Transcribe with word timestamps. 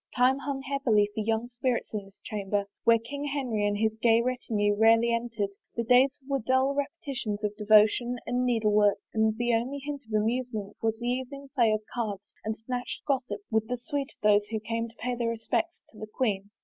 Time 0.17 0.39
hung 0.39 0.63
heavily 0.63 1.07
for 1.13 1.19
young 1.21 1.47
spirits 1.47 1.93
in 1.93 2.05
this 2.05 2.19
chamber 2.23 2.65
where 2.85 2.97
King 2.97 3.23
Henry 3.25 3.67
and 3.67 3.77
his 3.77 3.95
gay 4.01 4.19
retinue 4.19 4.75
rarely 4.75 5.11
entered; 5.13 5.51
the 5.75 5.83
days 5.83 6.23
were 6.27 6.39
dull 6.39 6.73
repetitions 6.73 7.43
of 7.43 7.55
devotion 7.55 8.17
and 8.25 8.43
needle 8.43 8.73
work 8.73 8.97
and 9.13 9.37
the 9.37 9.53
only 9.53 9.77
hint 9.77 10.01
of 10.07 10.11
amusement 10.19 10.75
was 10.81 10.99
the 10.99 11.05
evening 11.07 11.49
play 11.53 11.71
of 11.71 11.81
cards 11.93 12.33
and 12.43 12.55
a 12.55 12.57
snatched 12.57 13.05
gossip 13.05 13.41
with 13.51 13.67
the 13.67 13.77
suite 13.77 14.09
of 14.11 14.21
those 14.27 14.47
who 14.47 14.59
came 14.59 14.89
to 14.89 14.95
pay 14.95 15.13
their 15.13 15.29
respects 15.29 15.83
to 15.89 15.99
the 15.99 16.07
queen. 16.07 16.49